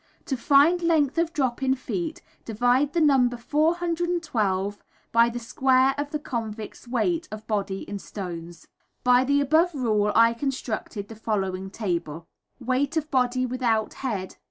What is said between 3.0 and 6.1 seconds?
number 412 by the square of